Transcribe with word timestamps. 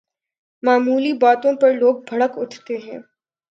معمولی 0.63 1.13
باتوں 1.13 1.53
پر 1.61 1.73
لوگ 1.73 1.95
بھڑک 2.09 2.31
اٹھتے 2.39 2.77
ہیں۔ 2.77 2.99